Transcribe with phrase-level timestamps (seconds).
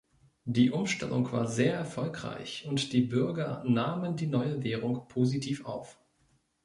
[0.45, 5.99] Die Umstellung war sehr erfolgreich, und die Bürger nahmen die neue Währung positiv auf.